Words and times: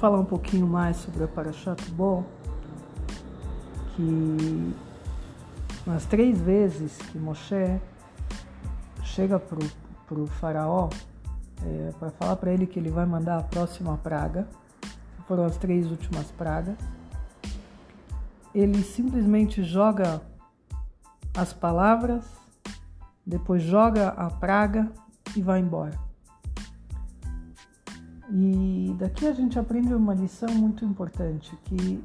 falar 0.00 0.18
um 0.18 0.24
pouquinho 0.24 0.66
mais 0.66 0.96
sobre 0.96 1.24
a 1.24 1.28
Parashat 1.28 1.78
Bo, 1.90 2.24
que 3.94 4.74
nas 5.86 6.06
três 6.06 6.40
vezes 6.40 6.96
que 6.96 7.18
Moshe 7.18 7.78
chega 9.02 9.38
para 9.38 10.18
o 10.18 10.26
faraó 10.26 10.88
é, 11.62 11.92
para 11.98 12.10
falar 12.12 12.36
para 12.36 12.50
ele 12.50 12.66
que 12.66 12.78
ele 12.78 12.88
vai 12.88 13.04
mandar 13.04 13.40
a 13.40 13.42
próxima 13.42 13.98
praga, 13.98 14.48
foram 15.28 15.44
as 15.44 15.58
três 15.58 15.90
últimas 15.90 16.30
pragas, 16.30 16.78
ele 18.54 18.82
simplesmente 18.82 19.62
joga 19.62 20.22
as 21.36 21.52
palavras, 21.52 22.24
depois 23.26 23.62
joga 23.62 24.08
a 24.08 24.30
praga 24.30 24.90
e 25.36 25.42
vai 25.42 25.60
embora. 25.60 26.09
E 28.32 28.94
daqui 28.98 29.26
a 29.26 29.32
gente 29.32 29.58
aprende 29.58 29.92
uma 29.92 30.14
lição 30.14 30.48
muito 30.54 30.84
importante, 30.84 31.56
que 31.64 32.02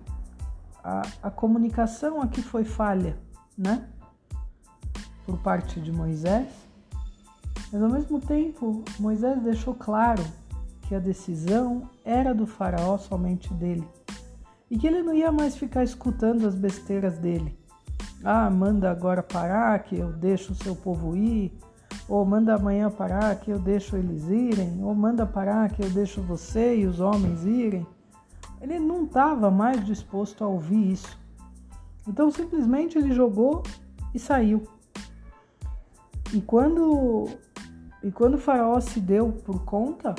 a, 0.84 1.02
a 1.24 1.32
comunicação 1.32 2.22
aqui 2.22 2.42
foi 2.42 2.64
falha, 2.64 3.18
né? 3.58 3.88
Por 5.26 5.38
parte 5.40 5.80
de 5.80 5.92
Moisés, 5.92 6.48
mas 7.72 7.82
ao 7.82 7.90
mesmo 7.90 8.20
tempo 8.20 8.84
Moisés 9.00 9.42
deixou 9.42 9.74
claro 9.74 10.24
que 10.84 10.96
a 10.96 11.00
decisão 11.00 11.90
era 12.04 12.34
do 12.34 12.46
faraó 12.46 12.98
somente 12.98 13.54
dele 13.54 13.88
e 14.70 14.78
que 14.78 14.88
ele 14.88 15.02
não 15.02 15.14
ia 15.14 15.32
mais 15.32 15.56
ficar 15.56 15.84
escutando 15.84 16.48
as 16.48 16.56
besteiras 16.56 17.18
dele. 17.18 17.58
Ah, 18.24 18.50
manda 18.50 18.90
agora 18.90 19.22
parar 19.22 19.78
que 19.84 19.98
eu 19.98 20.12
deixo 20.12 20.54
o 20.54 20.56
seu 20.56 20.76
povo 20.76 21.16
ir, 21.16 21.58
ou 22.08 22.24
manda 22.24 22.56
amanhã 22.56 22.90
parar 22.90 23.36
que 23.36 23.50
eu 23.50 23.58
deixo 23.58 23.96
eles 23.96 24.28
irem, 24.28 24.84
ou 24.84 24.94
manda 24.94 25.26
parar 25.26 25.70
que 25.70 25.82
eu 25.82 25.90
deixo 25.90 26.22
você 26.22 26.78
e 26.78 26.86
os 26.86 27.00
homens 27.00 27.46
irem. 27.46 27.86
Ele 28.62 28.80
não 28.80 29.04
estava 29.04 29.50
mais 29.50 29.84
disposto 29.86 30.44
a 30.44 30.48
ouvir 30.48 30.92
isso. 30.92 31.18
Então 32.08 32.30
simplesmente 32.30 32.98
ele 32.98 33.14
jogou 33.14 33.64
e 34.14 34.20
saiu. 34.20 34.68
E 36.34 36.42
quando 36.42 37.28
e 38.04 38.12
quando 38.12 38.36
o 38.36 38.40
faraó 38.40 38.80
se 38.80 39.00
deu 39.00 39.32
por 39.44 39.64
conta, 39.66 40.14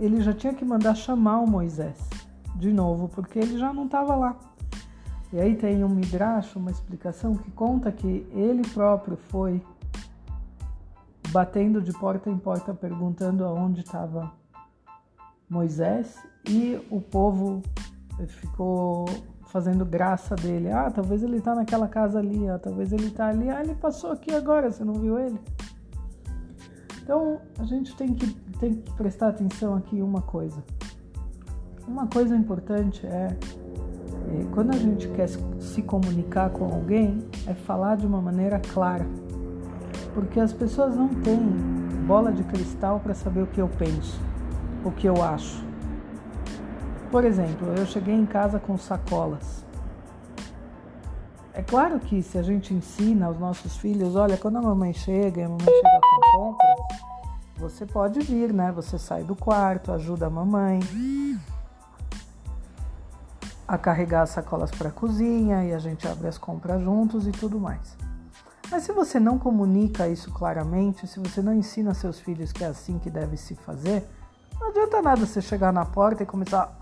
ele 0.00 0.22
já 0.22 0.32
tinha 0.32 0.54
que 0.54 0.64
mandar 0.64 0.94
chamar 0.94 1.40
o 1.40 1.46
Moisés 1.46 1.98
de 2.56 2.72
novo, 2.72 3.08
porque 3.08 3.38
ele 3.38 3.58
já 3.58 3.72
não 3.72 3.84
estava 3.84 4.16
lá. 4.16 4.36
E 5.32 5.38
aí 5.38 5.54
tem 5.54 5.84
um 5.84 5.88
midrash, 5.88 6.56
uma 6.56 6.70
explicação 6.70 7.36
que 7.36 7.50
conta 7.50 7.92
que 7.92 8.26
ele 8.32 8.66
próprio 8.68 9.16
foi 9.16 9.62
batendo 11.30 11.80
de 11.80 11.92
porta 11.92 12.30
em 12.30 12.38
porta 12.38 12.72
perguntando 12.72 13.44
aonde 13.44 13.80
estava 13.80 14.32
Moisés 15.48 16.16
e 16.48 16.80
o 16.90 17.00
povo 17.00 17.62
ficou 18.26 19.06
fazendo 19.46 19.84
graça 19.84 20.34
dele. 20.34 20.70
Ah, 20.70 20.90
talvez 20.90 21.22
ele 21.22 21.38
está 21.38 21.54
naquela 21.54 21.88
casa 21.88 22.18
ali, 22.18 22.48
ah, 22.48 22.58
talvez 22.58 22.92
ele 22.92 23.06
está 23.06 23.28
ali. 23.28 23.48
Ah, 23.48 23.62
ele 23.62 23.74
passou 23.74 24.12
aqui 24.12 24.34
agora, 24.34 24.70
você 24.70 24.84
não 24.84 24.94
viu 24.94 25.18
ele? 25.18 25.38
Então 27.02 27.40
a 27.58 27.64
gente 27.64 27.96
tem 27.96 28.14
que, 28.14 28.26
tem 28.58 28.74
que 28.74 28.92
prestar 28.92 29.28
atenção 29.28 29.74
aqui 29.74 30.00
uma 30.02 30.20
coisa. 30.20 30.62
Uma 31.86 32.06
coisa 32.06 32.36
importante 32.36 33.06
é, 33.06 33.28
é 33.30 34.44
quando 34.52 34.74
a 34.74 34.78
gente 34.78 35.08
quer 35.08 35.28
se 35.28 35.80
comunicar 35.82 36.50
com 36.50 36.66
alguém, 36.66 37.26
é 37.46 37.54
falar 37.54 37.96
de 37.96 38.06
uma 38.06 38.20
maneira 38.20 38.60
clara 38.60 39.06
porque 40.14 40.40
as 40.40 40.52
pessoas 40.52 40.96
não 40.96 41.08
têm 41.08 41.38
bola 42.06 42.32
de 42.32 42.42
cristal 42.44 43.00
para 43.00 43.14
saber 43.14 43.42
o 43.42 43.46
que 43.46 43.60
eu 43.60 43.68
penso, 43.68 44.20
o 44.84 44.90
que 44.90 45.06
eu 45.06 45.22
acho. 45.22 45.64
Por 47.10 47.24
exemplo, 47.24 47.68
eu 47.76 47.86
cheguei 47.86 48.14
em 48.14 48.26
casa 48.26 48.58
com 48.58 48.76
sacolas. 48.76 49.64
É 51.52 51.62
claro 51.62 51.98
que 51.98 52.22
se 52.22 52.38
a 52.38 52.42
gente 52.42 52.72
ensina 52.72 53.26
aos 53.26 53.38
nossos 53.38 53.76
filhos, 53.76 54.14
olha, 54.14 54.36
quando 54.36 54.58
a 54.58 54.62
mamãe 54.62 54.92
chega 54.92 55.40
e 55.40 55.44
a 55.44 55.48
mamãe 55.48 55.64
chega 55.64 56.00
com 56.00 56.38
compras, 56.38 56.98
você 57.56 57.84
pode 57.84 58.20
vir, 58.20 58.52
né? 58.52 58.70
Você 58.72 58.98
sai 58.98 59.24
do 59.24 59.34
quarto, 59.34 59.90
ajuda 59.90 60.26
a 60.26 60.30
mamãe 60.30 60.80
a 63.66 63.76
carregar 63.76 64.22
as 64.22 64.30
sacolas 64.30 64.70
para 64.70 64.88
a 64.88 64.92
cozinha 64.92 65.64
e 65.64 65.74
a 65.74 65.78
gente 65.78 66.08
abre 66.08 66.28
as 66.28 66.38
compras 66.38 66.80
juntos 66.80 67.26
e 67.26 67.32
tudo 67.32 67.60
mais. 67.60 67.96
Mas 68.70 68.82
se 68.82 68.92
você 68.92 69.18
não 69.18 69.38
comunica 69.38 70.08
isso 70.08 70.30
claramente, 70.30 71.06
se 71.06 71.18
você 71.18 71.40
não 71.40 71.54
ensina 71.54 71.94
seus 71.94 72.20
filhos 72.20 72.52
que 72.52 72.62
é 72.62 72.66
assim 72.66 72.98
que 72.98 73.08
deve 73.08 73.36
se 73.36 73.54
fazer, 73.54 74.06
não 74.60 74.68
adianta 74.68 75.00
nada 75.00 75.24
você 75.24 75.40
chegar 75.40 75.72
na 75.72 75.86
porta 75.86 76.22
e 76.22 76.26
começar. 76.26 76.76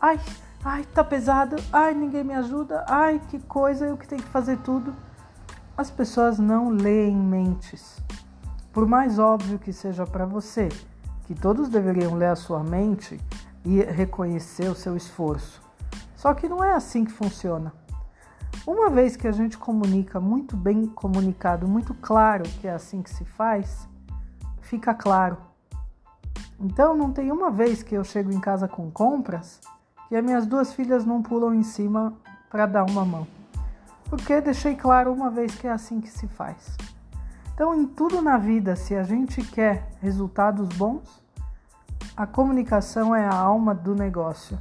Ai, 0.00 0.20
ai, 0.64 0.84
tá 0.84 1.02
pesado, 1.02 1.56
ai, 1.72 1.92
ninguém 1.94 2.22
me 2.22 2.34
ajuda, 2.34 2.84
ai, 2.86 3.20
que 3.28 3.40
coisa, 3.40 3.86
eu 3.86 3.96
que 3.96 4.06
tenho 4.06 4.22
que 4.22 4.28
fazer 4.28 4.58
tudo. 4.58 4.94
As 5.76 5.90
pessoas 5.90 6.38
não 6.38 6.68
leem 6.68 7.16
mentes. 7.16 7.98
Por 8.72 8.86
mais 8.86 9.18
óbvio 9.18 9.58
que 9.58 9.72
seja 9.72 10.06
para 10.06 10.24
você, 10.24 10.68
que 11.26 11.34
todos 11.34 11.68
deveriam 11.68 12.14
ler 12.14 12.28
a 12.28 12.36
sua 12.36 12.62
mente 12.62 13.20
e 13.64 13.82
reconhecer 13.82 14.68
o 14.68 14.74
seu 14.74 14.96
esforço. 14.96 15.60
Só 16.14 16.32
que 16.32 16.48
não 16.48 16.62
é 16.62 16.74
assim 16.74 17.04
que 17.04 17.12
funciona. 17.12 17.72
Uma 18.66 18.90
vez 18.90 19.16
que 19.16 19.26
a 19.26 19.32
gente 19.32 19.56
comunica 19.56 20.20
muito 20.20 20.56
bem 20.56 20.86
comunicado, 20.86 21.66
muito 21.66 21.94
claro 21.94 22.42
que 22.42 22.66
é 22.66 22.72
assim 22.72 23.02
que 23.02 23.10
se 23.10 23.24
faz, 23.24 23.88
fica 24.60 24.94
claro. 24.94 25.38
Então 26.60 26.96
não 26.96 27.12
tem 27.12 27.30
uma 27.32 27.50
vez 27.50 27.82
que 27.82 27.94
eu 27.94 28.04
chego 28.04 28.32
em 28.32 28.40
casa 28.40 28.66
com 28.68 28.90
compras 28.90 29.60
que 30.08 30.16
as 30.16 30.24
minhas 30.24 30.46
duas 30.46 30.72
filhas 30.72 31.04
não 31.04 31.22
pulam 31.22 31.54
em 31.54 31.62
cima 31.62 32.14
para 32.50 32.66
dar 32.66 32.84
uma 32.84 33.04
mão. 33.04 33.26
Porque 34.08 34.40
deixei 34.40 34.74
claro 34.74 35.12
uma 35.12 35.30
vez 35.30 35.54
que 35.54 35.66
é 35.66 35.70
assim 35.70 36.00
que 36.00 36.08
se 36.08 36.26
faz. 36.26 36.76
Então, 37.52 37.74
em 37.74 37.86
tudo 37.86 38.22
na 38.22 38.38
vida, 38.38 38.74
se 38.74 38.94
a 38.94 39.02
gente 39.02 39.42
quer 39.42 39.90
resultados 40.00 40.68
bons, 40.76 41.22
a 42.16 42.26
comunicação 42.26 43.14
é 43.14 43.26
a 43.26 43.34
alma 43.34 43.74
do 43.74 43.94
negócio. 43.94 44.58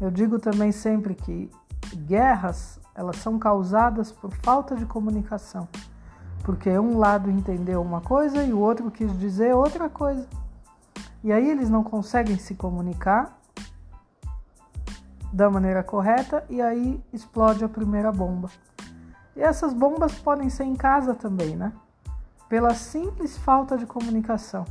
Eu 0.00 0.10
digo 0.10 0.38
também 0.38 0.70
sempre 0.70 1.14
que 1.14 1.50
guerras 1.94 2.78
elas 2.98 3.18
são 3.18 3.38
causadas 3.38 4.10
por 4.10 4.32
falta 4.42 4.74
de 4.74 4.84
comunicação. 4.84 5.68
Porque 6.42 6.68
um 6.76 6.98
lado 6.98 7.30
entendeu 7.30 7.80
uma 7.80 8.00
coisa 8.00 8.42
e 8.42 8.52
o 8.52 8.58
outro 8.58 8.90
quis 8.90 9.16
dizer 9.16 9.54
outra 9.54 9.88
coisa. 9.88 10.26
E 11.22 11.32
aí 11.32 11.48
eles 11.48 11.70
não 11.70 11.84
conseguem 11.84 12.36
se 12.36 12.56
comunicar 12.56 13.38
da 15.32 15.48
maneira 15.48 15.84
correta 15.84 16.44
e 16.50 16.60
aí 16.60 17.00
explode 17.12 17.64
a 17.64 17.68
primeira 17.68 18.10
bomba. 18.10 18.50
E 19.36 19.42
essas 19.42 19.72
bombas 19.72 20.14
podem 20.16 20.50
ser 20.50 20.64
em 20.64 20.74
casa 20.74 21.14
também, 21.14 21.54
né? 21.54 21.72
Pela 22.48 22.74
simples 22.74 23.38
falta 23.38 23.78
de 23.78 23.86
comunicação. 23.86 24.64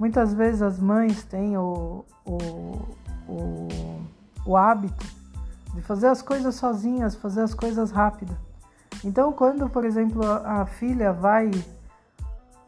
Muitas 0.00 0.34
vezes 0.34 0.62
as 0.62 0.80
mães 0.80 1.22
têm 1.22 1.56
o, 1.56 2.04
o, 2.24 2.38
o, 3.28 3.68
o 4.44 4.56
hábito 4.56 5.06
de 5.76 5.82
fazer 5.82 6.08
as 6.08 6.22
coisas 6.22 6.54
sozinhas, 6.54 7.14
fazer 7.14 7.42
as 7.42 7.54
coisas 7.54 7.90
rápido. 7.90 8.36
Então, 9.04 9.30
quando, 9.32 9.68
por 9.68 9.84
exemplo, 9.84 10.22
a 10.24 10.64
filha 10.66 11.12
vai 11.12 11.50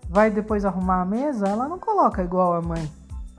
vai 0.08 0.30
depois 0.30 0.64
arrumar 0.64 1.02
a 1.02 1.04
mesa, 1.04 1.46
ela 1.46 1.69
não 1.69 1.78
coloca 1.78 2.22
igual 2.22 2.54
a 2.54 2.62
mãe. 2.62 2.91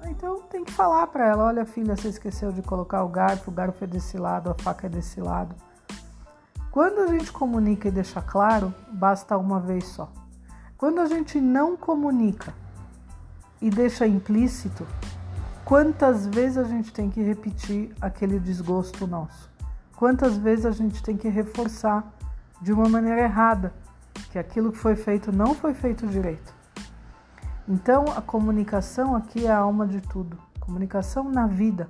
Então 0.06 0.42
tem 0.44 0.64
que 0.64 0.72
falar 0.72 1.08
para 1.08 1.26
ela, 1.26 1.46
olha 1.46 1.66
filha, 1.66 1.96
você 1.96 2.10
esqueceu 2.10 2.52
de 2.52 2.62
colocar 2.62 3.04
o 3.04 3.10
garfo, 3.10 3.50
o 3.50 3.54
garfo 3.54 3.84
é 3.84 3.88
desse 3.88 4.18
lado, 4.18 4.52
a 4.52 4.56
faca 4.56 4.86
é 4.86 4.90
desse 4.90 5.20
lado. 5.20 5.56
Quando 6.72 7.00
a 7.00 7.08
gente 7.08 7.32
comunica 7.32 7.88
e 7.88 7.92
deixa 7.92 8.22
claro, 8.22 8.74
basta 8.92 9.36
uma 9.38 9.60
vez 9.60 9.86
só. 9.86 10.12
Quando 10.78 11.02
a 11.02 11.06
gente 11.06 11.42
não 11.42 11.76
comunica 11.76 12.54
e 13.60 13.70
deixa 13.70 14.06
implícito, 14.06 14.86
quantas 15.66 16.28
vezes 16.28 16.58
a 16.58 16.64
gente 16.64 16.94
tem 16.94 17.10
que 17.10 17.22
repetir 17.22 17.94
aquele 18.00 18.40
desgosto 18.40 19.08
nosso? 19.08 19.49
Quantas 20.00 20.38
vezes 20.38 20.66
a 20.66 20.72
gente 20.72 21.04
tem 21.04 21.18
que 21.18 21.28
reforçar 21.28 22.10
de 22.62 22.72
uma 22.72 22.88
maneira 22.88 23.20
errada 23.20 23.74
que 24.32 24.40
aquilo 24.40 24.72
que 24.72 24.78
foi 24.78 24.96
feito 24.96 25.30
não 25.30 25.54
foi 25.54 25.74
feito 25.74 26.08
direito. 26.08 26.56
Então, 27.68 28.06
a 28.16 28.22
comunicação 28.22 29.14
aqui 29.14 29.46
é 29.46 29.52
a 29.52 29.58
alma 29.58 29.86
de 29.86 30.00
tudo. 30.00 30.40
Comunicação 30.58 31.30
na 31.30 31.48
vida, 31.48 31.90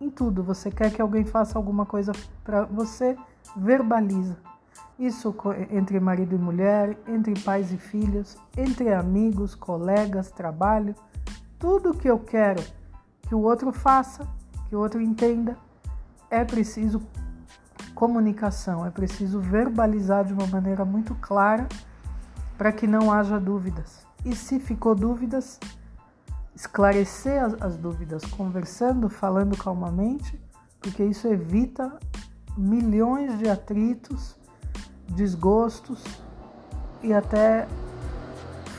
em 0.00 0.10
tudo. 0.10 0.42
Você 0.42 0.68
quer 0.68 0.90
que 0.92 1.00
alguém 1.00 1.24
faça 1.24 1.56
alguma 1.56 1.86
coisa 1.86 2.10
para 2.42 2.64
você, 2.64 3.16
verbaliza. 3.56 4.36
Isso 4.98 5.32
entre 5.70 6.00
marido 6.00 6.34
e 6.34 6.38
mulher, 6.38 6.98
entre 7.06 7.38
pais 7.38 7.72
e 7.72 7.76
filhos, 7.76 8.36
entre 8.56 8.92
amigos, 8.92 9.54
colegas, 9.54 10.28
trabalho. 10.28 10.92
Tudo 11.56 11.94
que 11.94 12.10
eu 12.10 12.18
quero 12.18 12.64
que 13.22 13.32
o 13.32 13.42
outro 13.42 13.70
faça, 13.70 14.26
que 14.68 14.74
o 14.74 14.80
outro 14.80 15.00
entenda, 15.00 15.56
é 16.28 16.44
preciso 16.44 17.00
comunicação, 17.94 18.84
é 18.84 18.90
preciso 18.90 19.40
verbalizar 19.40 20.24
de 20.24 20.32
uma 20.32 20.46
maneira 20.46 20.84
muito 20.84 21.14
clara 21.16 21.68
para 22.58 22.72
que 22.72 22.86
não 22.86 23.12
haja 23.12 23.38
dúvidas. 23.38 24.06
E 24.24 24.34
se 24.34 24.58
ficou 24.58 24.94
dúvidas, 24.94 25.60
esclarecer 26.54 27.42
as, 27.42 27.54
as 27.60 27.76
dúvidas, 27.76 28.24
conversando, 28.24 29.08
falando 29.08 29.56
calmamente, 29.56 30.40
porque 30.80 31.04
isso 31.04 31.26
evita 31.28 31.98
milhões 32.56 33.38
de 33.38 33.48
atritos, 33.48 34.36
desgostos 35.08 36.04
e 37.02 37.12
até 37.12 37.66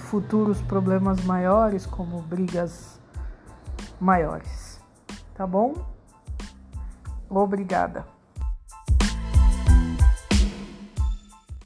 futuros 0.09 0.61
problemas 0.61 1.23
maiores, 1.23 1.85
como 1.85 2.21
brigas 2.21 2.99
maiores. 3.99 4.79
Tá 5.33 5.45
bom? 5.45 5.73
Obrigada. 7.29 8.14